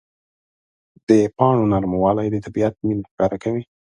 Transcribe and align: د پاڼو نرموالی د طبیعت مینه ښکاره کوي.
د 1.07 1.09
پاڼو 1.37 1.63
نرموالی 1.71 2.27
د 2.31 2.37
طبیعت 2.45 2.73
مینه 2.85 3.03
ښکاره 3.11 3.37
کوي. 3.43 3.63